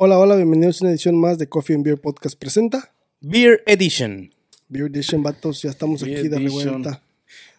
[0.00, 2.92] Hola, hola, bienvenidos a una edición más de Coffee and Beer Podcast presenta.
[3.20, 4.30] Beer Edition.
[4.68, 6.64] Beer Edition, vatos, ya estamos Beer aquí de Edition.
[6.84, 7.02] revuelta.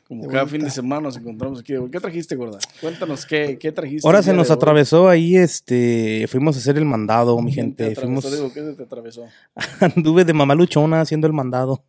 [0.08, 0.56] Como De cada vuelta.
[0.58, 1.74] fin de semana nos encontramos aquí.
[1.92, 2.58] ¿Qué trajiste, gorda?
[2.82, 4.08] Cuéntanos qué, qué trajiste.
[4.08, 8.00] Ahora se nos atravesó ahí, este, fuimos a hacer el mandado, mi ¿Quién te gente.
[8.00, 8.22] atravesó?
[8.30, 9.26] Fuimos, Digo, ¿qué se te atravesó?
[9.96, 11.84] anduve de mamaluchona haciendo el mandado.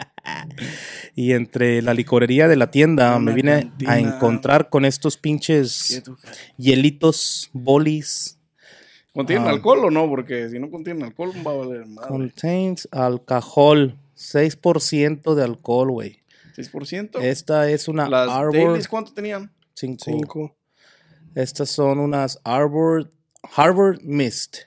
[1.14, 3.92] y entre la licorería de la tienda Una me vine cantina.
[3.92, 6.02] a encontrar con estos ¿Qué pinches
[6.56, 8.38] hielitos, bolis.
[9.12, 9.50] ¿Contienen Ah.
[9.50, 10.08] alcohol o no?
[10.08, 12.08] Porque si no contienen alcohol va a valer madre.
[12.08, 13.98] Contains alcohol.
[14.14, 16.18] 6% de alcohol, güey.
[16.56, 17.18] ¿6%?
[17.20, 18.52] Esta es una Las Arbor.
[18.54, 19.50] Dailies, ¿cuánto tenían?
[19.74, 20.04] cinco.
[20.04, 20.56] Cinco.
[21.34, 23.10] Estas son unas Arbor,
[23.56, 24.58] Harvard Mist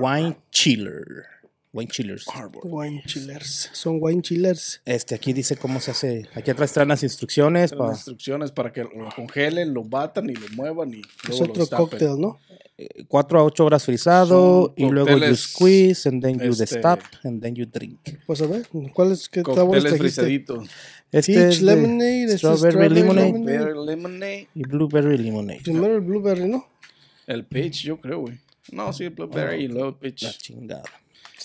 [0.00, 1.24] Wine Chiller.
[1.76, 2.24] Wine Chillers.
[2.64, 3.68] Wine chillers.
[3.72, 4.80] Son wine chillers.
[4.84, 6.26] Este, aquí dice cómo se hace.
[6.34, 7.70] Aquí atrás traen las instrucciones.
[7.72, 11.46] Las pa- instrucciones para que lo congelen, lo batan y lo muevan y Es luego
[11.54, 12.38] lo otro cóctel, ¿no?
[13.08, 14.66] 4 a 8 horas frisado.
[14.66, 17.98] Son Y luego you squeeze, and then you este- destap, and then you drink.
[18.26, 19.28] Pues a ver, ¿cuál es?
[19.28, 20.68] ¿Qué sabores Cócteles frisaditos.
[21.12, 23.86] Este Peach es de lemonade, este es strawberry, strawberry lemonade lemonade.
[23.86, 24.48] Lemonade.
[24.54, 25.60] y blueberry lemonade.
[25.62, 26.66] Primero el blueberry, ¿no?
[27.26, 28.38] El peach, yo creo, güey.
[28.72, 30.14] No, sí, el blueberry y luego el
[30.66, 30.82] La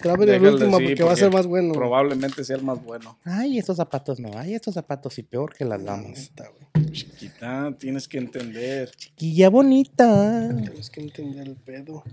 [0.01, 1.73] Strawberry el último sí, porque va a ser más bueno.
[1.73, 3.19] Probablemente sea el más bueno.
[3.23, 4.31] Ay, estos zapatos no.
[4.35, 6.91] Ay, estos zapatos sí, peor que las güey.
[6.91, 8.89] Chiquita, tienes que entender.
[8.95, 10.49] Chiquilla bonita.
[10.49, 12.03] Tienes que entender el pedo.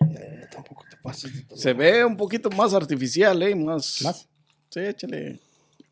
[0.00, 1.56] Ya, tampoco te pases de todo.
[1.56, 3.54] Se ve un poquito más artificial, ¿eh?
[3.54, 4.02] Más.
[4.02, 4.28] ¿Más?
[4.68, 5.38] Sí, échale.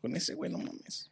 [0.01, 1.09] Con ese güey, no mames.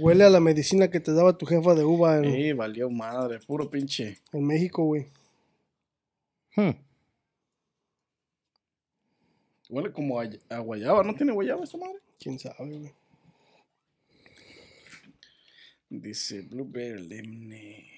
[0.00, 3.38] Huele a la medicina que te daba tu jefa de uva en, Sí, valió madre.
[3.46, 4.18] Puro pinche.
[4.32, 5.08] en México, güey.
[6.58, 6.74] Hmm.
[9.68, 11.04] Huele como a, guayaba.
[11.04, 12.00] ¿No tiene guayaba esta madre?
[12.18, 12.92] ¿Quién sabe, güey?
[15.88, 17.97] Dice Blueberry Lemonade.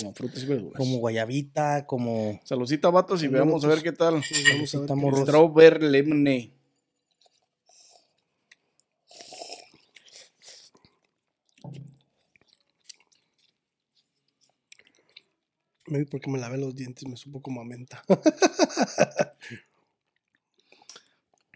[0.00, 0.76] Como frutas y verduras.
[0.76, 2.40] Como guayabita, como.
[2.44, 4.14] Saludcita, vatos, y veamos a ver qué tal.
[4.14, 6.52] Vamos a ver Está qué- morro- Strawberry Lemonade.
[15.86, 18.02] Maybe porque me lavé los dientes, me supo como a menta.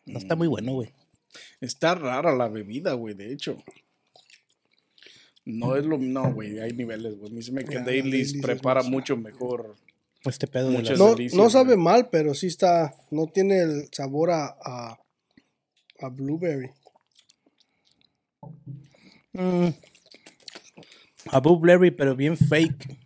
[0.07, 0.93] No está muy bueno, güey.
[1.63, 3.57] Está rara la bebida, güey, de hecho.
[5.47, 5.99] No es lo.
[5.99, 7.31] No, güey, hay niveles, güey.
[7.31, 9.77] A mí se me que la Dailies prepara mucho mejor.
[10.25, 11.85] Este pedo de No, delicias, no sabe güey.
[11.85, 12.95] mal, pero sí está.
[13.11, 14.99] No tiene el sabor a, a,
[16.01, 16.71] a blueberry.
[19.33, 19.69] Mm.
[21.31, 22.97] A blueberry, pero bien fake.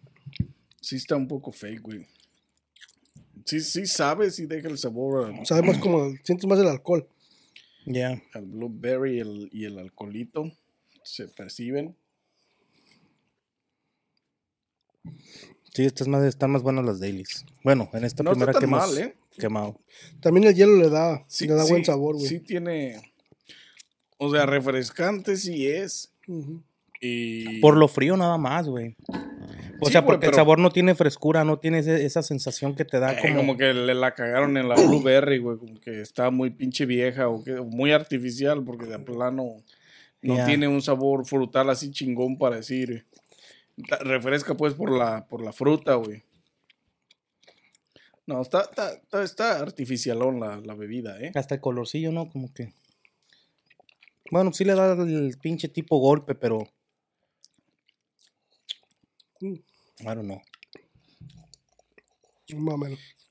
[0.81, 2.07] Sí está un poco fake, güey.
[3.45, 6.11] Sí, sí sabe, sí deja el sabor al- Sabe más como.
[6.23, 7.09] Sientes más el alcohol.
[7.87, 8.23] Ya.
[8.35, 10.53] al blueberry y el, y el alcoholito.
[11.03, 11.97] Se perciben.
[15.75, 17.45] Sí, estas más, están más buenas las dailies.
[17.63, 19.17] Bueno, en esta No está primera tan que hemos mal, ¿eh?
[19.39, 19.77] quemado.
[20.21, 22.27] También el hielo le da, Sí, le da buen sabor, güey.
[22.27, 23.01] Sí tiene...
[24.17, 26.13] O sea, refrescante sí es.
[27.01, 27.61] Y...
[27.61, 28.97] Por lo frío nada más, güey.
[29.81, 32.75] O Sí, sea, porque el pero- sabor no tiene frescura, no tiene ese- esa sensación
[32.75, 33.37] que te da Eh, como...
[33.37, 33.57] como...
[33.57, 35.59] que le la cagaron en la blueberry, güey.
[35.59, 39.59] Como que está muy pinche vieja o que muy artificial porque de plano
[40.21, 43.07] no tiene un sabor frutal así chingón para decir.
[44.01, 46.23] Refresca pues por la, por la fruta, güey.
[48.27, 51.33] No, está, está, está, está artificialón la, la bebida, ¿eh?
[51.35, 52.29] Hasta el colorcillo, ¿no?
[52.29, 52.75] Como que...
[54.31, 56.69] Bueno, sí le da el pinche tipo golpe, pero...
[59.41, 59.55] Mm.
[59.55, 60.43] I don't know.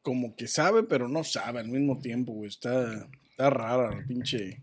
[0.02, 2.50] Como que sabe, pero no sabe al mismo tiempo, güey.
[2.50, 4.62] Está, está rara la pinche...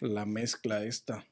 [0.00, 1.24] La mezcla esta.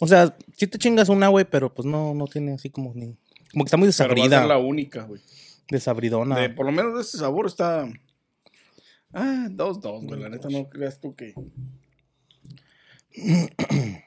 [0.00, 3.16] O sea, sí te chingas una, güey, pero pues no, no tiene así como ni.
[3.52, 4.38] Como que está muy Pero va a desabrida.
[4.40, 5.20] ser la única, güey.
[5.68, 6.38] Desabridona.
[6.38, 7.88] De- por lo menos de este sabor está.
[9.12, 10.20] Ah, dos, dos, güey.
[10.20, 11.34] La neta no creas tú que.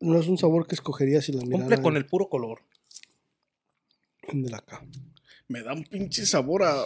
[0.00, 2.60] No es un sabor que escogería si la mirara Cumple con el puro color.
[4.30, 4.84] de la acá.
[5.48, 6.84] Me da un pinche sabor a.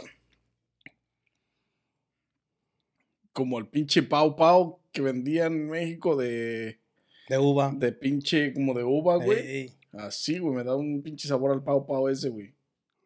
[3.32, 6.78] Como el pinche Pau Pau que vendían en México de.
[7.28, 7.72] De uva.
[7.74, 9.38] De pinche, como de uva, güey.
[9.38, 9.74] Ey.
[9.92, 10.54] Así, güey.
[10.56, 12.54] Me da un pinche sabor al Pau Pau ese, güey.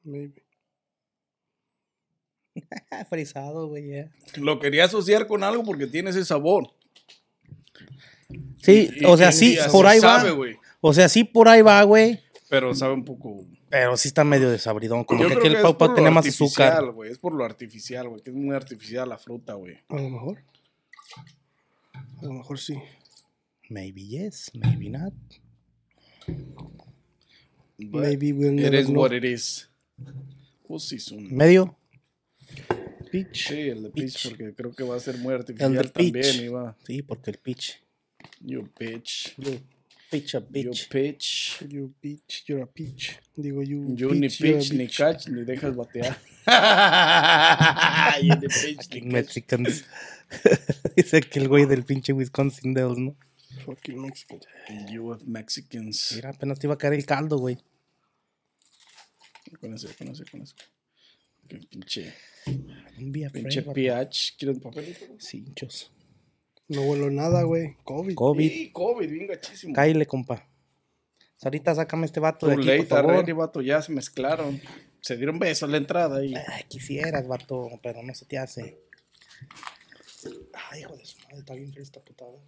[0.05, 0.43] Maybe.
[3.09, 4.11] Frisado, güey, ya.
[4.37, 6.73] Lo quería asociar con algo porque tiene ese sabor.
[8.59, 10.37] Sí, Y- o sea, sí, por ahí sabe, va.
[10.37, 10.57] güey.
[10.81, 12.21] O sea, sí, por ahí va, güey.
[12.49, 13.45] Pero sabe un poco.
[13.71, 15.05] Pero sí está medio desabridón.
[15.05, 16.91] Como Yo que creo aquí el es Pau Pau tenía más azúcar.
[16.93, 17.11] güey.
[17.11, 18.21] Es por lo artificial, güey.
[18.23, 19.79] Que es muy artificial la fruta, güey.
[19.89, 20.39] A lo mejor.
[22.21, 22.75] A lo mejor sí.
[23.73, 25.15] Maybe yes, maybe not.
[26.27, 29.01] But Maybe we'll It never is know.
[29.01, 29.69] what it is.
[30.69, 31.77] Pues sí, son- Medio.
[33.11, 33.49] Peach.
[33.49, 34.29] Sí, el de Peach.
[34.29, 36.43] porque creo que va a ser muy El artificial del también.
[36.45, 36.77] Iba.
[36.87, 37.79] Sí, porque el peach.
[38.41, 39.35] You bitch.
[40.11, 40.89] Peach a You peach.
[40.89, 41.63] pitch.
[41.69, 43.19] You peach, you're a peach.
[43.37, 46.17] Digo, you, You ni peach, you're a pitch, ni catch, ni dejas batear.
[48.23, 49.01] you ni pitch, ni.
[49.13, 49.85] Mexicans.
[50.97, 53.17] Dice que el güey del pinche Wisconsin Dells, ¿no?
[53.65, 54.41] Fucking Mexican.
[54.91, 56.13] You have Mexicans.
[56.15, 57.59] Mira, apenas te iba a caer el caldo, güey.
[59.61, 60.55] Con ese, con ese, con ese.
[61.49, 62.15] Qué pinche,
[63.33, 64.37] pinche pH.
[64.39, 65.05] ¿Quieres papelito?
[65.19, 65.93] Cinchos.
[66.69, 67.77] No huelo nada, güey.
[67.85, 68.15] COVID.
[68.15, 68.51] COVID.
[68.51, 69.75] Sí, COVID, bien gachísimo.
[69.75, 70.49] Cáile, compa.
[71.37, 73.11] Sarita, sácame este vato de aquí, late, por favor.
[73.11, 74.61] already, vato, ya se mezclaron.
[75.01, 76.35] Se dieron besos a la entrada y...
[76.37, 78.79] Ay, quisieras, vato, pero no se te hace.
[80.71, 82.39] Ay, hijo de su madre, está bien fría esta putada.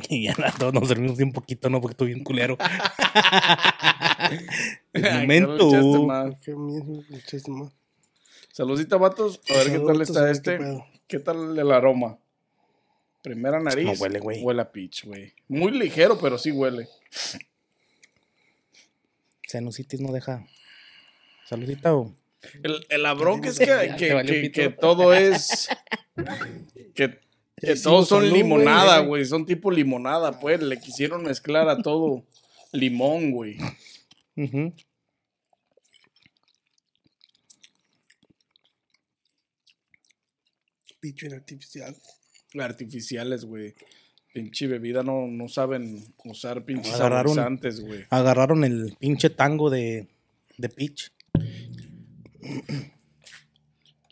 [0.08, 1.80] Y ya no, nos dormimos de un poquito, ¿no?
[1.80, 2.56] Porque estoy bien culero.
[4.94, 5.70] Ay, momento.
[8.52, 9.40] Saludcita, vatos.
[9.48, 10.52] A ver qué tal está este.
[10.52, 10.86] qué pedo.
[11.06, 12.18] ¿Qué tal el aroma?
[13.22, 13.84] Primera nariz.
[13.84, 14.42] No huele, güey.
[14.42, 15.34] Huele a peach, güey.
[15.48, 16.88] Muy ligero, pero sí huele.
[19.46, 20.46] Sinusitis no deja.
[21.46, 22.14] Saludita o.
[22.62, 25.68] El, el abrón que es que, que, que todo es.
[26.94, 27.20] Que,
[27.60, 29.24] que Sí, todos son salud, limonada, güey.
[29.24, 30.62] Son tipo limonada, pues.
[30.62, 32.24] Le quisieron mezclar a todo
[32.72, 33.58] limón, güey.
[34.36, 34.72] Ujú.
[41.00, 41.96] Picho en artificial.
[42.58, 43.74] Artificiales, güey.
[44.32, 48.04] Pinche bebida no, no saben usar pinches saborizantes, güey.
[48.10, 50.08] Agarraron el pinche tango de,
[50.56, 51.12] de Peach.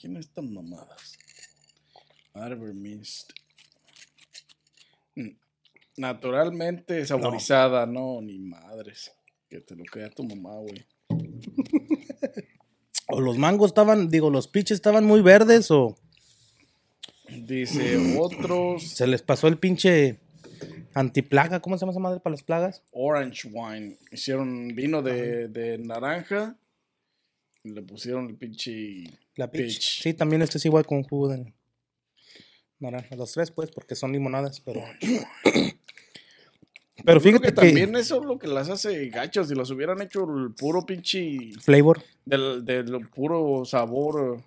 [0.00, 1.18] ¿Quién es tan mamadas?
[2.34, 3.32] Arbor Mist.
[5.98, 8.20] Naturalmente saborizada, no.
[8.20, 9.12] ni madres.
[9.48, 10.86] Que te lo queda tu mamá, güey.
[13.10, 15.96] O los mangos estaban, digo, los Peach estaban muy verdes o
[17.28, 20.20] Dice otros se les pasó el pinche
[20.94, 21.60] antiplaga.
[21.60, 22.82] ¿Cómo se llama esa madre para las plagas?
[22.92, 23.98] Orange Wine.
[24.10, 26.58] Hicieron vino de, de naranja.
[27.64, 29.04] Y le pusieron el pinche.
[29.36, 29.74] La Peach.
[29.74, 30.02] Peach.
[30.02, 31.54] Sí, también este es igual con jugo de
[32.78, 33.16] naranja.
[33.16, 34.82] Los tres, pues, porque son limonadas, pero.
[37.04, 37.52] Pero fíjate que.
[37.52, 39.48] también eso es lo que las hace gachos.
[39.48, 41.52] Si los hubieran hecho el puro pinche.
[41.60, 42.02] Flavor.
[42.24, 44.42] Del, del puro sabor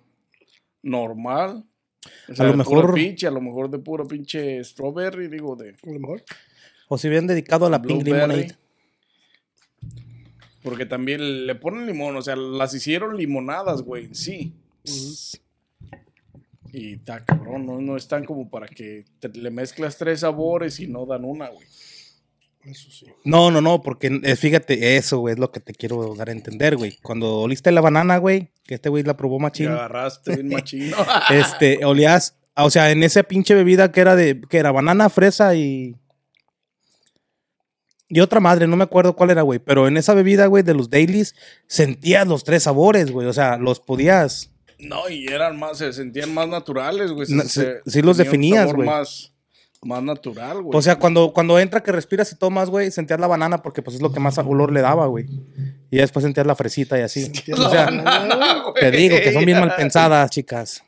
[0.82, 1.64] normal.
[2.36, 5.90] O A lo mejor- Peach, a lo mejor de puro pinche strawberry, digo, de A
[5.90, 6.22] lo mejor.
[6.88, 8.04] O si hubieran dedicado a la Pink.
[8.04, 8.56] Lemonade.
[10.62, 14.52] Porque también le ponen limón, o sea, las hicieron limonadas, güey, en sí.
[16.72, 20.86] Y está cabrón, no, no están como para que te- le mezclas tres sabores y
[20.86, 21.66] no dan una, güey.
[22.64, 23.06] Eso sí.
[23.24, 26.32] No, no, no, porque eh, fíjate, eso, güey, es lo que te quiero dar a
[26.32, 26.96] entender, güey.
[27.02, 29.68] Cuando oliste la banana, güey, que este güey la probó machín.
[29.68, 30.96] agarraste bien machino.
[31.30, 35.54] este, olías, o sea, en esa pinche bebida que era de, que era banana, fresa
[35.56, 35.96] y...
[38.08, 40.74] Y otra madre, no me acuerdo cuál era, güey, pero en esa bebida, güey, de
[40.74, 41.34] los dailies,
[41.66, 44.50] sentías los tres sabores, güey, o sea, los podías...
[44.78, 47.26] no, y eran más, se sentían más naturales, güey.
[47.26, 48.86] se- No, se- sí- sí los definías, güey.
[48.86, 49.31] Más,
[49.84, 50.78] más natural, güey.
[50.78, 53.96] O sea, cuando, cuando entra que respiras y tomas, güey, sentías la banana porque pues
[53.96, 55.26] es lo que más olor le daba, güey.
[55.90, 57.30] Y ya después sentías la fresita y así.
[57.56, 57.88] O sea,
[58.78, 60.82] te digo que son bien mal pensadas, chicas.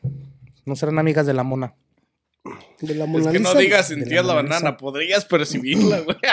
[0.64, 1.74] No serán amigas de la mona.
[2.80, 6.16] De la Es Mona que no digas de la sentías la banana, podrías percibirla, güey.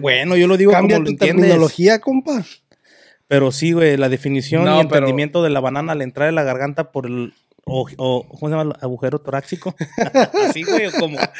[0.00, 1.42] Bueno, yo lo digo Cambia como lo tu entiendes.
[1.44, 2.42] terminología, compa.
[3.28, 6.34] Pero sí, güey, la definición No, y pero- entendimiento de la banana al entrar en
[6.34, 8.76] la garganta por el O, o ¿cómo se llama?
[8.80, 9.74] Agujero torácico.
[10.48, 11.18] Así, güey, o como.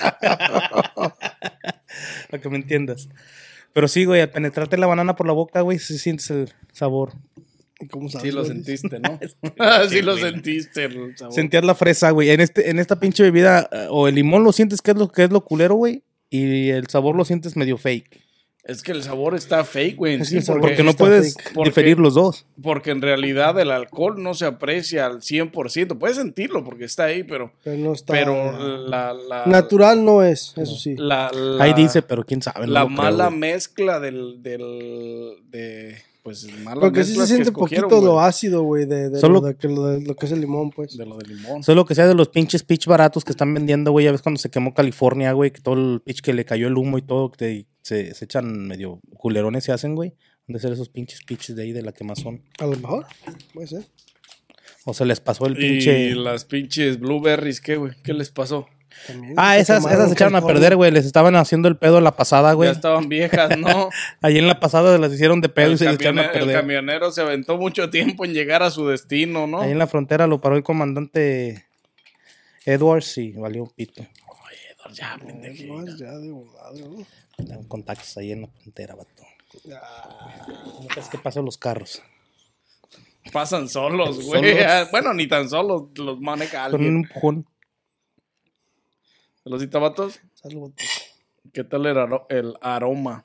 [2.31, 3.09] Para que me entiendas.
[3.73, 7.13] Pero sí, güey, al penetrarte la banana por la boca, güey, sí sientes el sabor.
[7.81, 8.31] ¿Y ¿Cómo sabes?
[8.31, 9.19] Sí lo sentiste, ¿no?
[9.91, 10.85] sí lo sentiste.
[10.85, 11.35] el sabor.
[11.35, 12.31] Sentías la fresa, güey.
[12.31, 15.11] En, este, en esta pinche bebida, eh, o el limón lo sientes que es lo
[15.11, 16.05] que es lo culero, güey.
[16.31, 18.21] Y el sabor lo sientes medio fake.
[18.65, 20.21] Es que el sabor está fake, güey.
[20.21, 21.37] Es sí, que porque, Porque no puedes.
[21.53, 22.47] Porque- diferir los dos.
[22.63, 25.99] porque en realidad el alcohol no se aprecia al 100%.
[25.99, 28.13] Puedes sentirlo porque está ahí, pero, Pero no está.
[28.13, 30.95] pero la, la, Natural no es, eso sí.
[30.97, 32.67] la- la- Ahí dice, pero quién sabe.
[32.69, 38.01] no la creo, mala mezcla del, del de pues mala Porque sí se siente poquito
[38.01, 40.41] lo ácido, güey, de, de, Solo- lo, de, que- lo de- lo que es el
[40.41, 40.97] limón, pues.
[40.97, 41.63] de lo de limón.
[41.65, 44.05] Solo que sea de los pinches pitch baratos que están vendiendo, güey.
[44.07, 46.77] Ya ves cuando se quemó California, güey, que todo el pitch que le cayó el
[46.77, 50.15] humo y todo, que se, se echan medio culerones se hacen, güey.
[50.49, 52.43] Han de ser esos pinches pitches de ahí de la quemazón.
[52.59, 53.07] A lo mejor,
[53.53, 53.85] puede ser.
[54.85, 56.15] O se les pasó el Y pinche.
[56.17, 57.93] las pinches blueberries, ¿qué, güey?
[58.03, 58.67] ¿Qué les pasó?
[59.07, 59.35] También.
[59.37, 60.91] Ah, Se esas, esas se echaron a perder, güey.
[60.91, 62.69] Les estaban haciendo el pedo en la pasada, güey.
[62.69, 63.89] Ya estaban viejas, ¿no?
[64.23, 66.47] Ahí en la pasada las hicieron de pedo y se les echaron a camionero, el
[66.47, 66.61] perder.
[66.61, 69.61] camionero se aventó mucho tiempo en llegar a su destino, ¿no?
[69.63, 71.67] Ahí en la frontera lo paró el comandante
[72.65, 74.03] Edwards y valió un pito.
[74.03, 75.73] Oye, ya, pendejito.
[75.75, 77.07] No, es ya de volado, ¿no?
[77.37, 79.23] Tengo contactos ahí en la frontera, vato.
[80.77, 82.03] ¿Cómo crees que pasan los carros?
[83.33, 84.61] Pasan solos, güey.
[84.63, 86.97] Ah, Bueno, ni tan solos los maneja Con un alguien.
[87.05, 87.47] empujón.
[89.45, 90.73] Los itabatos, Salud.
[91.53, 93.25] ¿qué tal el, aro- el aroma?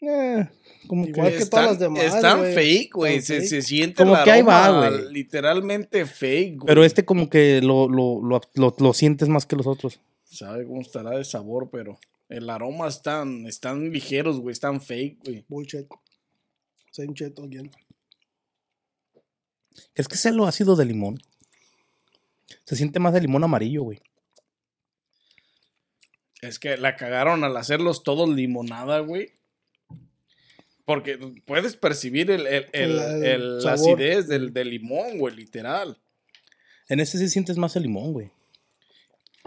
[0.00, 0.48] Eh,
[0.88, 3.22] como Igual que todas las demás, Están fake, güey.
[3.22, 5.12] Se, se siente Como el que ahí va, aroma güey.
[5.12, 6.66] literalmente fake, güey.
[6.66, 10.00] Pero este como que lo, lo, lo, lo- lo sientes más que los otros.
[10.24, 14.52] Sabe cómo estará de sabor, pero el aroma están, están ligeros, güey.
[14.52, 15.44] Están fake, güey.
[15.48, 15.86] Bullshit.
[16.90, 17.70] Same shit again.
[19.94, 21.18] Es que sea lo ácido de limón.
[22.64, 24.00] Se siente más de limón amarillo, güey.
[26.42, 29.30] Es que la cagaron al hacerlos todos limonada, güey.
[30.84, 35.34] Porque puedes percibir el, el- el- El- el el- la acidez del, del limón, güey,
[35.36, 35.98] literal.
[36.88, 38.30] En este sí sientes más el limón, güey.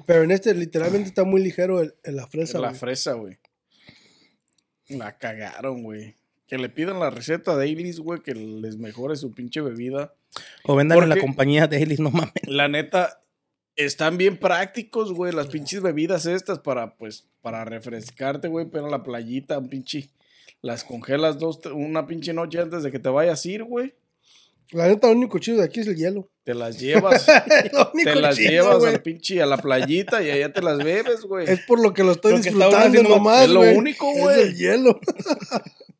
[0.05, 2.59] Pero en este literalmente está muy ligero el, el la fresa.
[2.59, 2.79] la güey.
[2.79, 3.37] fresa, güey.
[4.87, 6.15] La cagaron, güey.
[6.47, 10.13] Que le pidan la receta a Daily's, güey, que les mejore su pinche bebida.
[10.63, 12.31] O vendan en la compañía de Ellis, no mames.
[12.43, 13.21] La neta,
[13.75, 19.03] están bien prácticos, güey, las pinches bebidas estas para, pues, para refrescarte, güey, pero la
[19.03, 20.10] playita, un pinche,
[20.62, 23.94] las congelas dos, una pinche noche antes de que te vayas a ir, güey.
[24.72, 26.27] La neta, lo único chido de aquí es el hielo.
[26.44, 27.25] Te las llevas,
[28.03, 31.48] te las chido, llevas al pinche, a la playita y allá te las bebes, güey.
[31.48, 34.41] Es por lo que lo estoy Lo disfrutando nomás, es lo único, Es güey.
[34.41, 35.00] el hielo.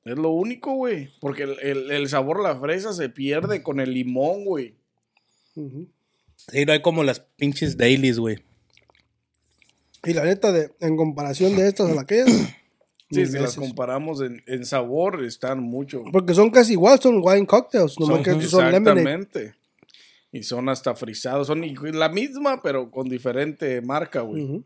[0.06, 1.10] Es lo único, güey.
[1.20, 4.76] Porque el, el- el sabor a la fresa se pierde con el limón, güey.
[5.56, 5.88] Ujú.
[6.36, 8.38] Sí, no hay como las pinches dailies, güey.
[10.04, 12.24] Y la neta, de, en comparación de estas a la que
[13.12, 16.04] Sí, si las comparamos en, en sabor, están mucho.
[16.12, 19.02] Porque son casi igual, son wine cocktails, nomás Son- que estos son lemonade.
[19.02, 19.56] Exactamente.
[20.32, 21.48] Y son hasta frisados.
[21.48, 21.62] Son
[21.94, 24.64] la misma, pero con diferente marca, güey.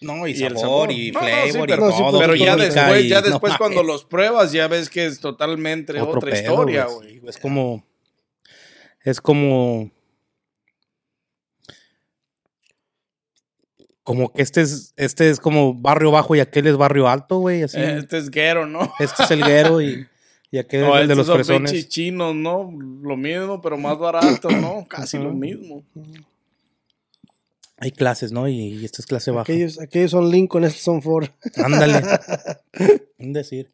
[0.00, 0.92] No, y, Y el sabor, sabor.
[0.92, 2.18] y No, no, flavor, sí, y pero, No, sí, todo.
[2.18, 5.20] pero ya después, y- ya no después cuando mames, los pruebas, ya ves que es
[5.20, 7.20] totalmente otro otra pedo, historia, güey.
[7.28, 7.86] Es como...
[9.04, 9.90] Es como...
[14.04, 17.62] Como que este es, este es como barrio bajo y aquel es barrio alto, güey,
[17.62, 17.80] así.
[17.80, 18.92] Este es guero, ¿no?
[19.00, 20.06] Este es el guero y,
[20.50, 21.88] y aquel No, es el de estos los son fresones.
[21.88, 22.70] chinos, ¿no?
[23.02, 24.84] Lo mismo, pero más barato, ¿no?
[24.88, 25.84] Casi lo mismo.
[27.78, 28.46] Hay clases, ¿no?
[28.46, 29.42] Y, y esta es clase baja.
[29.42, 31.28] Aquellos, aquellos son Lincoln, estos son Ford.
[31.56, 32.02] Ándale.
[33.18, 33.70] Un decir.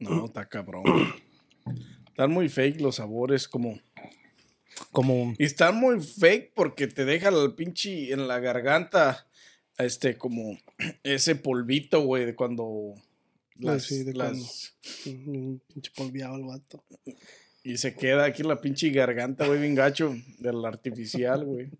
[0.00, 0.82] No, está cabrón.
[2.08, 3.78] Están muy fake los sabores, como...
[4.90, 5.34] Como...
[5.38, 9.26] Y están muy fake porque te deja el pinche en la garganta,
[9.78, 10.58] este, como
[11.02, 12.94] ese polvito, güey, de cuando
[13.56, 14.74] las, sí, de las-
[15.04, 16.84] pinche polviado el vato.
[17.62, 21.70] y se queda aquí la pinche garganta, güey, bien gacho, del artificial, güey.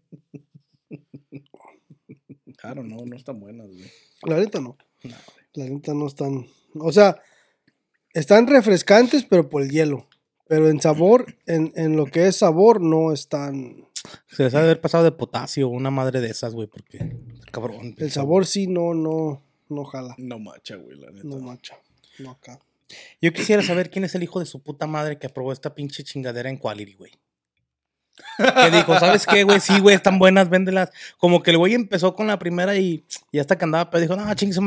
[2.57, 3.91] Claro, no, no están buenas, güey.
[4.23, 4.77] La neta no.
[5.55, 6.47] La neta no están.
[6.75, 7.21] O sea,
[8.15, 10.09] están refrescantes, pero por el hielo.
[10.53, 13.89] Pero en sabor, en, en lo que es sabor, no están.
[14.29, 17.17] Se les ha de haber pasado de potasio, una madre de esas, güey, porque...
[17.51, 17.95] Cabrón.
[17.97, 20.15] El sabor sí no, no, no jala.
[20.19, 21.27] No macha, güey, la neta.
[21.27, 21.79] No macha.
[22.19, 22.59] No acá.
[23.23, 26.05] Yo quisiera saber quién es el hijo de su puta madre que aprobó esta pinche
[26.05, 27.13] chingadera en Quality, güey.
[28.37, 29.59] Que dijo, ¿sabes qué, güey?
[29.59, 30.91] Sí, güey, están buenas, véndelas.
[31.17, 34.17] Como que el güey empezó con la primera y, y hasta que andaba, pero dijo,
[34.17, 34.67] no, chingue.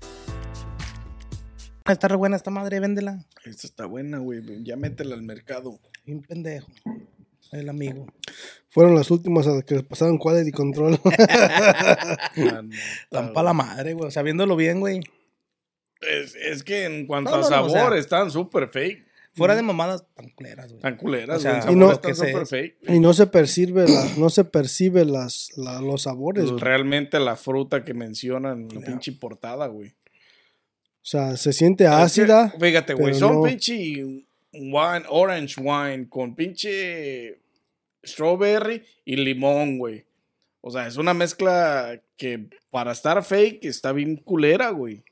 [1.91, 3.25] Está re buena esta madre, véndela.
[3.45, 4.41] Esta está buena, güey.
[4.63, 5.79] Ya métela al mercado.
[6.07, 6.67] Un pendejo.
[7.51, 8.07] El amigo.
[8.69, 10.97] Fueron las últimas a las que les pasaron quality control.
[12.35, 12.77] La neta,
[13.09, 14.07] Tan pa' la madre, güey.
[14.07, 15.01] O sea, viéndolo bien, güey.
[16.01, 19.05] Es, es que en cuanto No, a no, no, o sabor sea- están súper fake.
[19.33, 20.81] Fuera de mamadas, tan culeras, güey.
[20.81, 21.73] Tan culeras, O sea, güey.
[21.73, 22.77] Y no- que se- súper fake.
[22.89, 26.45] y no se percibe la, no se percibe las, la- los sabores.
[26.49, 26.59] güey.
[26.59, 29.93] Realmente la fruta que mencionan en la pinche portada, güey.
[31.03, 32.53] O sea, se siente que, ácida.
[32.59, 33.75] fíjate, güey, son no- pinche
[34.53, 37.39] wine, orange wine con pinche
[38.05, 40.05] strawberry y limón, güey.
[40.61, 45.03] O sea, es una mezcla que para estar fake está bien culera, güey.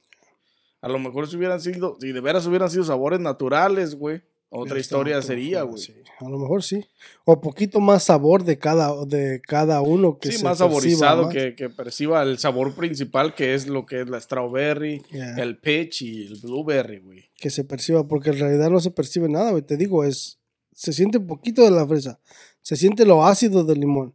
[0.81, 4.21] A lo mejor si hubieran sido, si de veras hubieran sido sabores naturales, güey.
[4.51, 5.77] Otra Está historia sería, güey.
[5.81, 5.93] sí.
[6.19, 6.83] A lo mejor sí.
[7.23, 11.33] O poquito más sabor de cada, de cada uno que Sí, se más saborizado más.
[11.33, 15.35] Que, que perciba el sabor principal, que es lo que es la strawberry, Yeah.
[15.37, 17.29] el peach y el blueberry, güey.
[17.37, 19.61] que se perciba, porque en realidad no se percibe nada, güey.
[19.61, 20.39] Te digo, es,
[20.73, 22.19] se siente un poquito de la fresa,
[22.61, 24.13] se siente lo ácido del limón,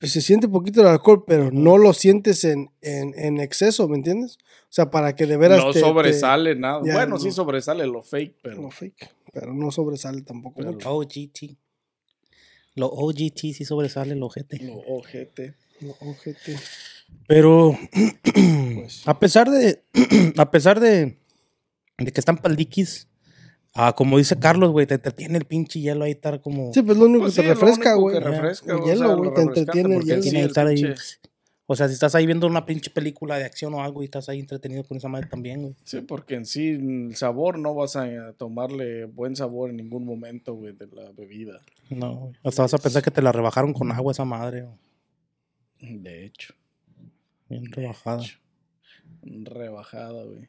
[0.00, 3.96] se siente un poquito del alcohol, pero no lo sientes en, en, en exceso, ¿me
[3.96, 4.36] entiendes?
[4.64, 6.80] O sea, para que de veras No te- te- sobresale nada.
[6.84, 7.18] Ya, bueno, no.
[7.18, 8.60] sí sobresale lo fake, pero...
[8.62, 10.94] no fake, pero no sobresale tampoco Pero- mucho.
[10.94, 11.56] OGT.
[12.74, 14.58] Lo OGT sí sobresale el ojete.
[14.64, 15.54] Lo ojete.
[15.80, 16.56] No, ojete.
[17.26, 17.76] Pero
[18.74, 19.02] Pues.
[19.06, 19.82] a pesar de
[20.38, 21.18] a pesar de,
[21.98, 23.08] de que están paldiquis,
[23.74, 26.96] ah, como dice Carlos, güey, te entretiene el pinche hielo ahí estar como Sí, pues
[26.96, 28.14] lo único Pues que sí, te refresca, güey.
[28.18, 30.22] que refresca, El o sea, hielo, lo güey, te entretiene el hielo.
[30.22, 30.82] sí, tiene estar ahí.
[31.72, 34.28] O sea, si estás ahí viendo una pinche película de acción o algo y estás
[34.28, 35.74] ahí entretenido con esa madre también, güey.
[35.84, 40.52] Sí, porque en sí el sabor no vas a tomarle buen sabor en ningún momento,
[40.54, 41.60] güey, de la bebida.
[41.88, 42.34] No, güey.
[42.44, 44.62] Hasta vas a pensar que te la rebajaron con agua esa madre,
[45.80, 45.98] güey.
[45.98, 46.52] De hecho,
[47.48, 48.22] Bien rebajada.
[49.22, 50.48] rebajada, güey.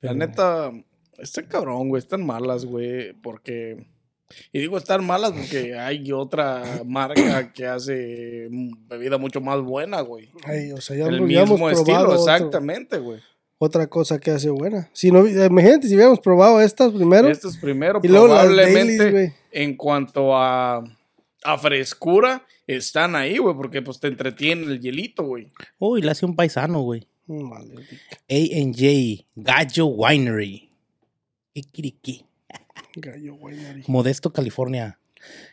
[0.00, 0.72] Pero- La neta,
[1.18, 3.86] está cabrón, güey, están malas, güey, porque...
[4.52, 10.00] Y digo están malas porque hay otra marca que hace mm, bebida mucho más buena,
[10.00, 10.30] güey.
[10.44, 13.20] Ay, o sea, ya, El hemos- ya hemos mismo estilo, probado otro- exactamente, güey.
[13.58, 14.90] otra cosa que hace buena.
[14.92, 18.96] Si no, imagínate si hubiéramos probado estas primero Esto es primero, y luego las probablemente
[18.96, 19.32] dailies, güey.
[19.52, 20.82] en cuanto a,
[21.44, 25.48] a frescura, están ahí, güey, porque pues te entretiene el hielito, güey.
[25.78, 27.06] Uy, le hace un paisano, güey.
[27.26, 27.74] Mm, Vale.
[28.28, 30.68] A&J, Gallo Winery.
[31.54, 32.24] Kikiriki.
[32.96, 33.88] Gallo, güey, nariz.
[33.88, 34.98] Modesto, California.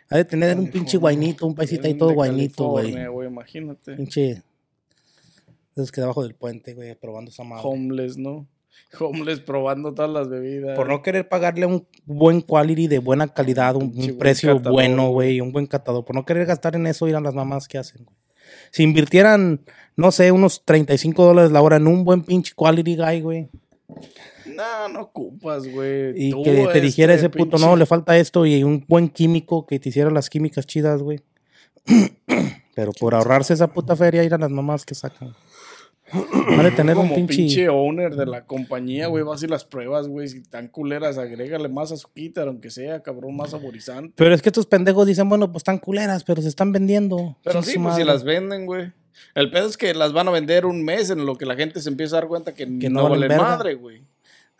[0.10, 2.96] Ha de tener un pinche guainito, un paisita ahí todo guainito, güey.
[3.28, 3.96] Imagínate.
[3.96, 4.44] Pinche.
[5.76, 7.64] Esos que debajo del puente, güey, probando esa madre.
[7.66, 8.48] Homeless, ¿no?
[9.00, 10.76] Homeless probando todas las bebidas.
[10.76, 14.60] Por no querer pagarle un buen quality de buena calidad, un, un Pinche buen precio
[14.60, 15.42] bueno, güey.
[15.42, 16.04] un buen catador.
[16.06, 18.18] Por no querer gastar en eso, ir a las mamás que hacen, güey.
[18.72, 19.62] Si invirtieran,
[19.96, 23.50] no sé, unos 35 dólares la hora en un buen pinche quality guy, güey.
[24.60, 26.14] No, no ocupas, güey.
[26.16, 28.84] Y Tú, que te dijera este, ese puto, pinche- no, le falta esto y un
[28.88, 31.22] buen químico que te hiciera las químicas chidas, güey.
[32.76, 35.34] Pero por ahorrarse esa puta feria, ir a las mamás que sacan.
[36.58, 37.36] Vale tener un pinche...
[37.36, 37.70] pinche...
[37.70, 40.28] owner de la compañía, güey, vas y las pruebas, güey.
[40.28, 44.14] Si están culeras, agrégale más azuquita, aunque sea, cabrón, más saborizante.
[44.16, 47.38] Pero es que estos pendejos dicen, bueno, pues están culeras, pero se están vendiendo.
[47.44, 48.92] Pero sí, pues si las venden, güey.
[49.36, 51.82] El pedo es que las van a vender un mes en lo que la gente
[51.82, 54.04] se empieza a dar cuenta que, no no, valen madre, güey.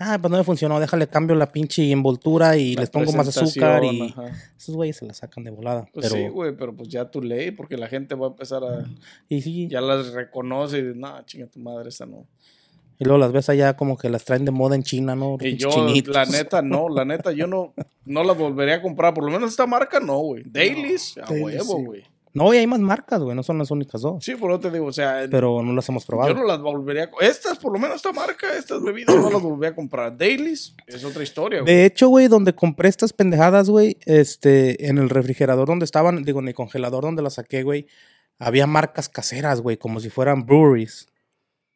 [0.02, 3.28] Ah, pues no me funcionó, déjale cambio la pinche envoltura y La les pongo más
[3.28, 4.32] azúcar y ajá.
[4.58, 5.90] esos güeyes se la sacan de volada.
[5.94, 8.64] Pues pero, sí, güey, pero pues ya tu ley, porque la gente va a empezar
[8.64, 8.86] a...
[9.28, 12.26] y sí, Ya las reconoce y dice, no, chinga tu madre, esa no.
[12.98, 15.32] y luego las ves allá como que las traen de moda en China, ¿no?
[15.38, 16.16] Los Y yo, chinitos.
[16.16, 17.74] la neta, no, la neta, yo no,
[18.06, 19.14] no las volvería a comprar.
[19.14, 20.44] Por lo menos esta marca no, güey.
[20.46, 22.04] Dailies, a Dailies, huevo, sí.
[22.40, 23.36] No, y hay más marcas, güey.
[23.36, 24.24] No son las únicas dos.
[24.24, 26.30] Sí, por eso te digo, o sea, Pero no las hemos probado.
[26.34, 27.26] yo no las volvería a...
[27.26, 30.18] Estas, por lo menos esta marca, estas bebidas, no las volvería a comprar.
[30.18, 31.74] Dailies es otra historia, güey.
[31.74, 36.40] De hecho, güey, donde compré estas pendejadas, güey, este, en el refrigerador donde estaban, digo,
[36.40, 37.88] en el congelador donde las saqué, güey,
[38.38, 41.08] había marcas caseras, güey, como si fueran breweries.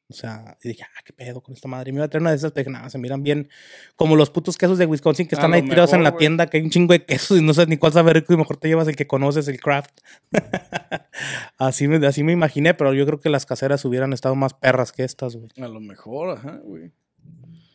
[0.09, 1.89] O sea, y dije, ah, qué pedo con esta madre.
[1.89, 3.49] Y me iba a traer una de esas, pero dije, nada, se miran bien
[3.95, 6.63] como los putos quesos de Wisconsin que están ahí tirados en la tienda, que hay
[6.63, 8.87] un chingo de quesos y no sabes ni cuál sabe rico y mejor te llevas
[8.87, 10.01] el que conoces, el craft.
[11.57, 14.91] así, me, así me imaginé, pero yo creo que las caseras hubieran estado más perras
[14.91, 15.49] que estas, güey.
[15.59, 16.91] A lo mejor, ajá, güey.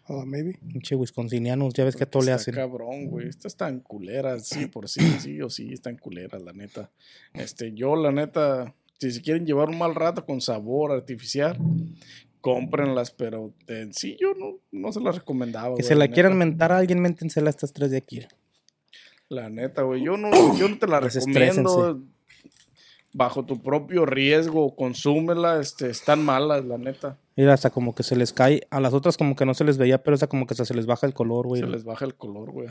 [0.09, 0.59] Ah, maybe.
[0.73, 2.55] Pinche wisconsinianos, ya ves que todo le hacen.
[2.55, 3.29] cabrón, güey.
[3.29, 6.91] Estas están culeras, sí, por sí, sí o sí, están culeras, la neta.
[7.35, 11.58] Este, yo, la neta, si se quieren llevar un mal rato con sabor artificial,
[12.40, 15.68] cómprenlas, pero en sí yo no, no se las recomendaba.
[15.68, 18.26] Que güey, se la quieran mentar a alguien, méntensela a estas tres de aquí.
[19.28, 20.02] La neta, güey.
[20.02, 22.00] Yo no, yo no te la recomiendo.
[23.12, 25.61] Bajo tu propio riesgo, consúmela.
[25.61, 27.18] Este, están malas, la neta.
[27.37, 28.66] Mira, hasta como que se les cae.
[28.70, 30.74] A las otras como que no se les veía, pero esta como que hasta se
[30.74, 31.61] les baja el color, güey.
[31.61, 32.68] Se les baja el color, güey.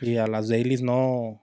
[0.00, 1.42] Y a las dailies no.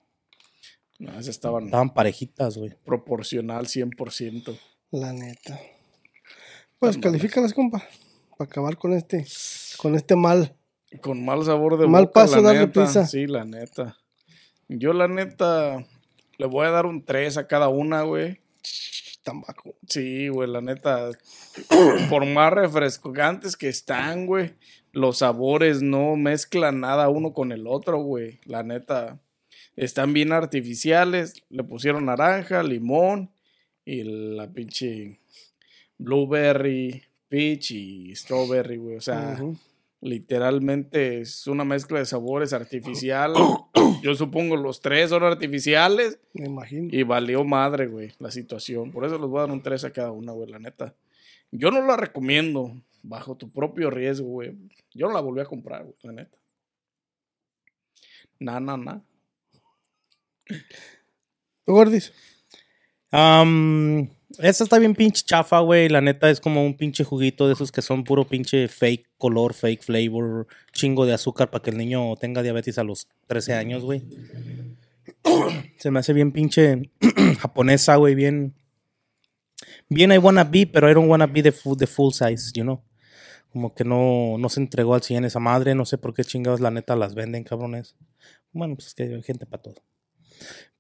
[1.00, 2.76] No, esas estaban Estaban parejitas, güey.
[2.86, 4.58] proporcional 100%.
[4.92, 5.60] La neta.
[6.78, 7.84] Pues califícalas, compa.
[8.38, 9.26] Para acabar con este,
[9.78, 10.56] con este mal.
[11.02, 12.84] Con mal sabor de Mal boca, paso la darle neta.
[12.84, 13.06] prisa.
[13.06, 13.98] Sí, la neta.
[14.68, 15.86] Yo, la neta,
[16.38, 18.40] le voy a dar un 3 a cada una, güey.
[19.24, 19.76] Tambaco.
[19.88, 21.12] Sí, güey, la neta.
[22.10, 24.54] Por más refrescantes que están, güey.
[24.92, 28.40] Los sabores no mezclan nada uno con el otro, güey.
[28.46, 29.20] La neta.
[29.80, 31.42] Están bien artificiales.
[31.50, 33.32] Le pusieron naranja, limón
[33.86, 35.22] y la pinche
[35.98, 38.98] blueberry, peach y strawberry, güey.
[38.98, 39.40] O sea,
[40.02, 43.34] literalmente es una mezcla de sabores artificial.
[44.04, 46.20] Yo supongo los tres son artificiales.
[46.34, 46.90] Me imagino.
[46.92, 48.92] Y valió madre, güey, la situación.
[48.92, 50.94] Por eso les voy a dar un 3 a cada una, güey, la neta.
[51.52, 54.58] Yo no la recomiendo bajo tu propio riesgo, güey.
[54.94, 56.38] Yo no la volví a comprar, güey, la neta.
[58.40, 59.04] Na, na, na.
[61.66, 62.12] ¿Tú, Gordis?
[63.12, 65.90] Am, esta está bien pinche chafa, güey.
[65.90, 69.54] La neta es como un pinche juguito de esos que son puro pinche fake color,
[69.54, 73.84] fake flavor, chingo de azúcar para que el niño tenga diabetes a los 13 años,
[73.84, 74.04] güey.
[75.78, 76.92] Se me hace bien pinche
[77.40, 78.56] japonesa, güey, bien...
[79.90, 82.82] Bien I wanna be, pero era un wanna be de full size, you know.
[83.52, 85.74] Como que no, no se entregó al 100 esa madre.
[85.74, 87.96] No sé por qué chingados la neta las venden, cabrones.
[88.52, 89.76] Bueno, pues es que hay gente para todo.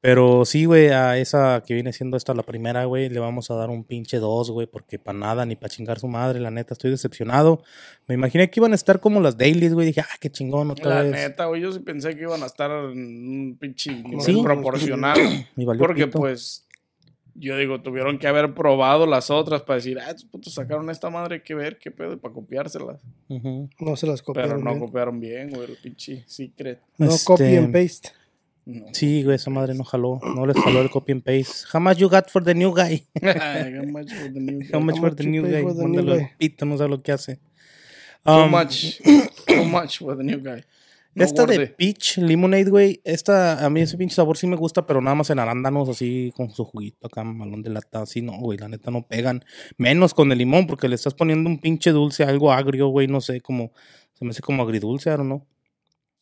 [0.02, 3.56] Pero sí, güey, a esa que viene siendo esta la primera, güey, le vamos a
[3.56, 6.74] dar un pinche dos, güey, porque para nada, ni para chingar su madre, la neta,
[6.74, 7.62] estoy decepcionado.
[8.08, 10.95] Me imaginé que iban a estar como las dailies, güey, dije, ah, qué chingón, otra
[10.95, 11.12] La vez.
[11.12, 14.41] neta, güey, yo sí pensé que iban a estar en un pinche nivel Sí.
[14.41, 15.15] proporcional.
[15.58, 16.17] Y valió porque, pito.
[16.19, 16.65] pues,
[17.36, 21.10] yo digo, tuvieron que haber probado las otras para decir, ah, estos putos sacaron esta
[21.10, 23.02] madre, que ver qué pedo, para copiárselas.
[23.28, 24.63] No se las Pero copiaron.
[24.63, 24.80] no bien.
[24.80, 26.80] copiaron bien, güey, el pinche secret.
[26.98, 28.12] No Este, copy and paste.
[28.69, 28.86] No.
[28.93, 31.65] Sí, güey, esa madre no jaló, no les jaló el copy and paste.
[31.73, 33.03] How much you got for the new guy?
[33.23, 35.63] How much for the new How much How for much the new guy?
[35.63, 36.32] for the Mándalo new guy?
[36.38, 37.39] pito, no sabe lo que hace.
[38.23, 39.01] How much?
[39.49, 40.63] How much for the new guy?
[41.15, 44.86] No esta de peach lemonade, güey, esta, a mí ese pinche sabor sí me gusta,
[44.86, 48.38] pero nada más en arándanos, así con su juguito acá, malón de lata, así no,
[48.38, 49.43] güey, la neta no pegan.
[49.77, 53.21] Menos con el limón, porque le estás poniendo un pinche dulce, algo agrio, güey, no
[53.21, 53.71] sé, como,
[54.13, 55.47] se me hace como agridulce, ¿o no?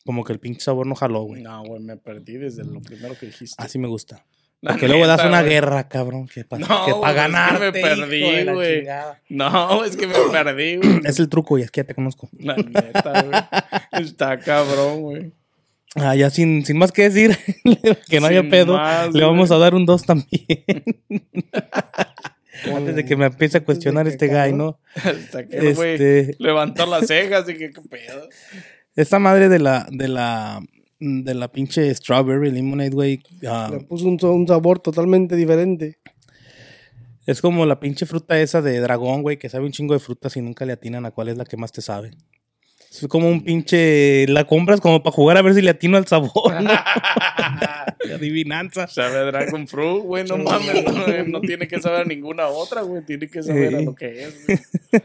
[0.08, 1.42] Como que el pinche sabor no jaló, güey.
[1.42, 3.62] No, güey, me perdí desde lo primero que dijiste.
[3.62, 4.24] Así me gusta.
[4.62, 5.52] La Porque luego das una güey.
[5.52, 8.86] guerra, cabrón, que para No, es que ganar me perdí, güey.
[9.28, 11.00] No, es que me perdí, güey.
[11.04, 12.30] Es el truco, y es que ya te conozco.
[12.38, 14.02] La neta, güey.
[14.02, 15.32] Está cabrón, güey.
[15.94, 17.36] Ah, ya sin, sin más que decir,
[18.08, 19.60] que no haya pedo, más, le vamos güey.
[19.60, 20.64] a dar un 2 también.
[22.74, 24.54] Antes de que me empiece a cuestionar este guy.
[24.54, 24.80] ¿no?
[24.94, 28.26] Hasta que güey Este, levantó las cejas y que qué pedo.
[28.98, 30.60] Esta madre de la, de la,
[30.98, 35.98] de la pinche strawberry lemonade, güey, ah, Le puso un, un sabor totalmente diferente.
[37.24, 40.36] es como la pinche fruta esa de dragón, güey, que sabe un chingo de frutas
[40.36, 42.10] y nunca le atinan a cuál es la que más te sabe.
[42.90, 46.06] Es como un pinche, la compras como para jugar a ver si le atino al
[46.08, 46.70] sabor, ¿no?
[48.14, 48.88] Adivinanza.
[48.88, 50.84] Sabe Dragon Fruit, güey, no mames.
[50.84, 53.04] No, no tiene que saber a ninguna otra, güey.
[53.04, 54.46] Tiene que saber a lo que es.
[54.46, 55.00] güey.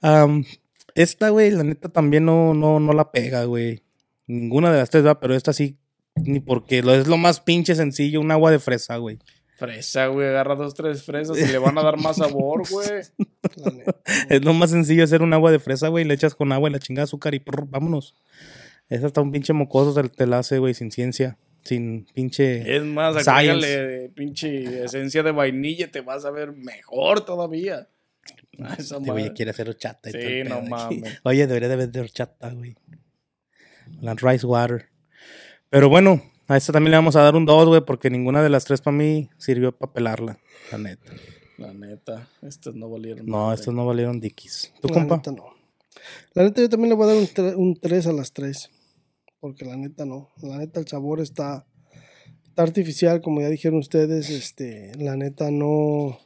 [0.94, 3.82] Esta, güey, la neta también no, no, no la pega, güey.
[4.26, 5.76] Ninguna de las tres va, pero esta sí,
[6.16, 9.18] ni porque lo, es lo más pinche sencillo, un agua de fresa, güey.
[9.56, 10.28] Fresa, güey.
[10.28, 12.88] Agarra dos, tres fresas y le van a dar más sabor, güey.
[14.28, 16.04] Es lo más sencillo hacer un agua de fresa, güey.
[16.04, 18.14] Le echas con agua y la chingada azúcar y prr, vámonos.
[18.88, 21.38] Esa está un pinche mocoso, te, te la hace, güey, sin ciencia.
[21.62, 22.76] sin pinche.
[22.76, 27.88] Es más, agrégale pinche esencia de vainilla, te vas a ver mejor todavía.
[28.62, 29.34] Ah, esa Este güey madre.
[29.34, 30.08] quiere hacer horchata.
[30.10, 31.20] y Sí, todo el no mames.
[31.24, 32.76] Oye, debería de vender horchata, güey.
[34.00, 34.86] La rice water.
[35.70, 38.48] Pero bueno, a esta también le vamos a dar un 2, güey, porque ninguna de
[38.50, 40.38] las tres para mí sirvió para pelarla,
[40.72, 41.12] la neta.
[41.58, 43.54] La neta, estas no valieron No, madre.
[43.60, 44.72] estos no valieron dickies.
[44.80, 45.16] ¿Tú, La compa?
[45.16, 45.54] neta no.
[46.34, 48.70] La neta yo también le voy a dar un, tre- un 3 a las 3.
[49.40, 50.30] Porque la neta no.
[50.42, 51.66] La neta el sabor está,
[52.44, 54.30] está artificial, como ya dijeron ustedes.
[54.30, 56.18] Este, la neta no,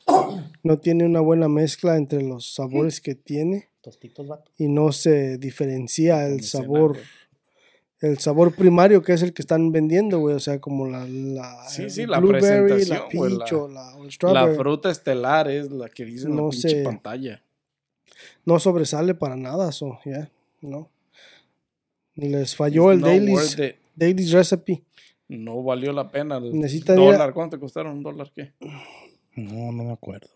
[0.69, 3.71] no tiene una buena mezcla entre los sabores que tiene.
[3.81, 4.51] Tostitos, vato.
[4.59, 6.91] Y no se diferencia el Dicen, sabor.
[6.93, 7.03] güey.
[8.01, 10.37] El sabor primario que es el que están vendiendo, güey.
[10.37, 13.97] O sea, como la, la Sí, sí, la blueberry, presentación, la peach la- o la,
[13.97, 14.57] o el La strawberry.
[14.57, 17.43] fruta estelar es la que dice en No la pinche pantalla.
[18.45, 20.91] no sobresale para nada, so, ya, no.
[22.15, 23.07] Les falló el No
[23.97, 24.83] Daily's, Recipe.
[25.29, 26.37] No valió la pena.
[26.39, 27.95] El Necesitan ir a- dólar, ¿cuánto te costaron?
[27.97, 28.53] ¿Un dólar qué?
[29.35, 30.29] No, no me acuerdo.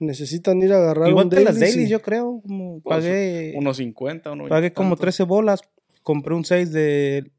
[0.00, 2.40] Necesitan ir a agarrar Igual un que las dailies, y- yo creo.
[2.42, 5.00] Como Pues, pagué, Unos 50, unos pagué 20 como tantos.
[5.00, 5.60] 13 bolas.
[6.02, 7.30] Compré un 6 de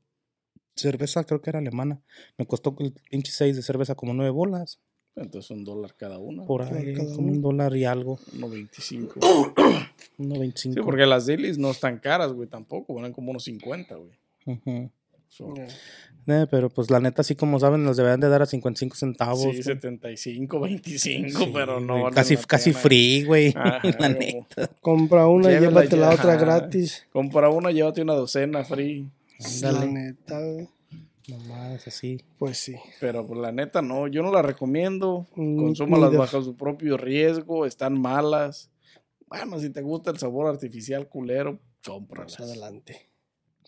[0.76, 2.02] cerveza, creo que era alemana.
[2.38, 4.80] Me costó el pinche 6 de cerveza como 9 bolas.
[5.16, 6.46] Entonces un dólar cada uno.
[6.46, 8.20] Por ahí, cada como un dólar y algo.
[8.38, 9.20] 1.25.
[10.18, 10.74] 1.25.
[10.74, 12.94] Sí, porque las dailies no están caras, güey, tampoco.
[12.94, 14.12] Valen como unos 50, güey.
[14.46, 14.90] Ujú.
[15.30, 15.54] So.
[16.28, 19.42] Eh, pero pues la neta, así como saben, nos deberían de dar a 55 centavos.
[19.42, 19.64] sí, güey.
[19.64, 23.54] 75, 25, Sí, pero no vale casi, la casi free, güey.
[24.00, 24.68] La neta.
[24.82, 27.08] Compra una y llévate la otra gratis.
[27.12, 29.10] Compra una, llévate una docena free.
[29.62, 29.92] La Ándale.
[29.92, 30.68] neta, güey.
[31.30, 32.24] Nomás así.
[32.38, 32.76] Pues sí.
[33.00, 35.28] Pero pues, la neta no, yo no la recomiendo.
[35.36, 38.70] Consúmalas bajo su propio riesgo, están malas.
[39.28, 42.36] Bueno, si te gusta el sabor artificial culero, cómpralas.
[42.36, 43.10] Pues adelante.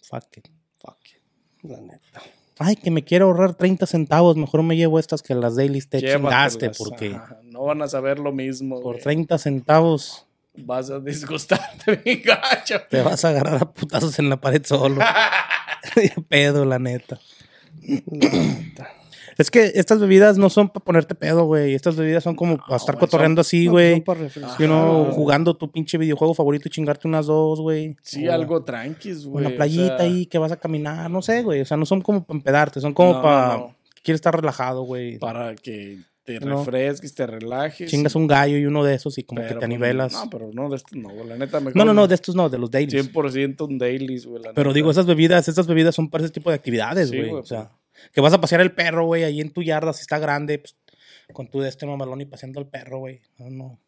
[0.03, 0.47] Fuck it.
[0.77, 1.20] Fuck it.
[1.63, 2.21] La neta.
[2.59, 4.35] Ay, que me quiero ahorrar 30 centavos.
[4.37, 6.83] Mejor me llevo estas que las dailies te Llévatelas, chingaste.
[6.83, 8.81] Porque ajá, No van a saber lo mismo.
[8.81, 9.03] por güey.
[9.03, 12.81] 30 centavos Vas a disgustarte bien gacho.
[12.89, 15.01] te vas a agarrar a putazos en la pared solo.
[16.29, 17.19] Pedo, la neta.
[17.81, 18.89] La neta.
[19.41, 21.73] Es que estas bebidas no son para ponerte pedo, güey.
[21.73, 24.03] Estas bebidas son como para estar cotorreando así, güey.
[24.67, 25.11] know, Ajá.
[25.11, 27.95] jugando tu pinche videojuego favorito y chingarte unas dos, güey.
[28.01, 29.45] Sí, O- algo tranquis, güey.
[29.45, 31.61] o playita sea, ahí que vas a caminar, no sé, güey.
[31.61, 33.75] O sea, no son como para empedarte, son como No, para no.
[34.03, 35.17] quieres estar relajado, güey.
[35.19, 36.57] Para que te No.
[36.57, 37.89] refresques, te relajes.
[37.89, 40.13] Chingas un gallo y uno de esos y como que te pues, anivelas.
[40.13, 41.75] No, pero no de estos, no, güey, la neta mejor.
[41.75, 42.93] No, no, no, de estos no, de los dailies.
[43.11, 44.43] 100% un dailies, güey.
[44.43, 44.75] la Pero neta.
[44.75, 47.29] digo, esas bebidas, esas bebidas son para ese tipo de actividades, Sí, güey.
[47.29, 47.71] güey, o sea,
[48.13, 50.75] que vas a pasear el perro, güey, ahí en tu yarda, si está grande, pues,
[51.33, 53.21] con tu de este mamalón y paseando al perro, güey.
[53.39, 53.79] No, no.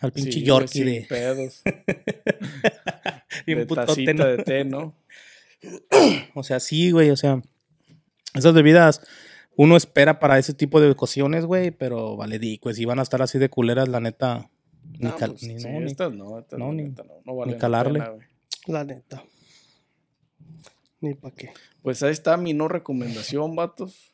[0.00, 1.06] Al pinche Sí, güey, Yorkie sin de.
[1.08, 1.62] pedos.
[3.46, 4.24] bien de putote, ¿no?
[4.26, 4.94] de té, ¿no?
[6.34, 7.42] O sea, sí, güey, o sea,
[8.34, 9.02] esas bebidas
[9.56, 13.02] uno espera para ese tipo de ocasiones, güey, pero vale, di, pues si van a
[13.02, 14.48] estar así de culeras, la neta,
[14.98, 17.02] ni, No, cal- pues, ni- sí, no, ni- estas no, estas no, la ni- neta
[17.04, 17.98] no, no valen la calarle.
[18.00, 18.12] pena.
[18.68, 19.22] La neta.
[21.00, 21.52] Ni pa' qué.
[21.82, 24.12] Pues ahí está mi no recomendación, vatos.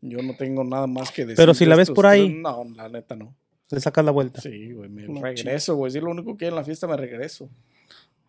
[0.00, 1.36] Yo no tengo nada más que decir.
[1.36, 2.28] Pero si la ves por ahí.
[2.28, 2.42] tres.
[2.42, 3.34] No, la neta no.
[3.70, 4.40] le sacas la vuelta.
[4.40, 5.90] Sí, güey, me No, regreso, güey.
[5.90, 7.50] Si es lo único que hay en la fiesta, me regreso.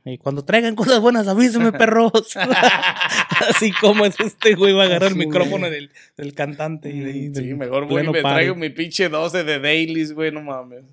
[0.05, 2.35] Y cuando traigan cosas buenas, avíseme, perros.
[3.49, 5.71] Así como es este güey, va a agarrar el micrófono güey.
[5.71, 9.09] del, del cantante y de Sí, del mejor voy y pleno me traigo mi pinche
[9.09, 10.85] 12 de dailies, güey, no mames.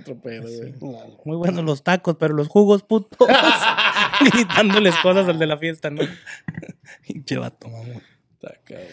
[0.00, 0.74] Otro pedo, güey.
[1.24, 3.28] Muy buenos los tacos, pero los jugos, putos.
[4.32, 6.02] Gritándoles cosas al de la fiesta, ¿no?
[7.06, 8.02] Pinche vato, mamón.
[8.34, 8.88] Está cabrón.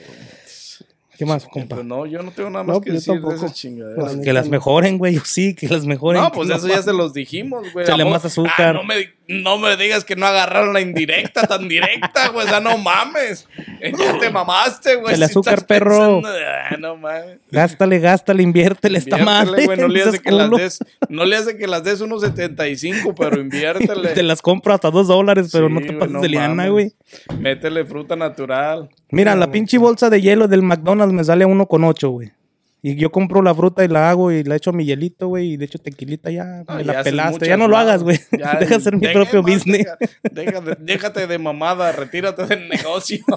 [1.17, 1.83] ¿Qué más, Pues compa?
[1.83, 3.35] no, yo no tengo nada más No, que decir de tampoco.
[3.45, 4.15] esas chingaderas.
[4.15, 5.19] La Que las mejoren, güey.
[5.23, 6.19] Sí, que las mejoren.
[6.19, 7.85] No, pues eso ya se los dijimos, güey.
[7.85, 8.53] Échale Amor, más azúcar.
[8.59, 8.95] ah, no, me,
[9.31, 12.45] no me digas que no agarraron la indirecta tan directa, güey.
[12.45, 13.47] O sea, no mames.
[13.81, 15.15] Ya te mamaste, güey.
[15.15, 16.21] Si azúcar, estás perro.
[16.21, 17.37] pensando, ah, no mames.
[17.49, 19.65] Gástale, gástale, inviértele madre.
[19.65, 23.15] güey, no le hace que las des, no le hace que las des unos 75,
[23.15, 24.09] pero inviértele.
[24.13, 26.93] Te las compro hasta dos dólares, pero Sí, no te pases no de liana, güey.
[27.39, 28.89] Métele fruta natural.
[29.11, 32.31] Mira, la pinche bolsa de hielo del McDonald's me sale a uno con ocho, güey.
[32.83, 35.53] Y yo compro la fruta y la hago y la echo a mi hielito, güey,
[35.53, 36.63] y le echo tequilita ya.
[36.67, 37.47] Ah, me ya la pelaste.
[37.47, 38.19] Ya no lo hagas, güey.
[38.59, 39.85] Deja hacer mi propio más, business.
[39.85, 39.97] deja-
[40.31, 43.23] deja de- déjate de mamada, retírate del negocio.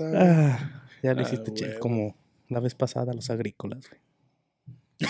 [0.00, 0.58] Ah,
[1.02, 1.80] ya lo Ah, hiciste, huevo.
[1.80, 2.16] como
[2.48, 4.00] la vez pasada los agrícolas, güey.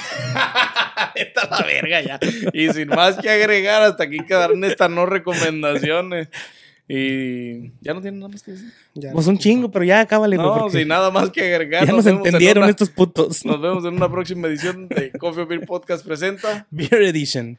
[1.15, 2.19] Está la verga ya.
[2.53, 6.29] Y sin más que agregar, hasta aquí quedaron estas no recomendaciones.
[6.91, 8.73] Y ya no tienen nada más que decir.
[8.95, 9.33] Ya Pues no.
[9.33, 10.37] un chingo, pero ya cábale.
[10.37, 11.87] No, porque sin nada más que agregar.
[11.87, 13.45] ya nos vemos en entendieron una- estos putos.
[13.45, 16.67] Nos vemos en una próxima edición de Coffee Beer Podcast presenta.
[16.71, 17.59] Beer Edition.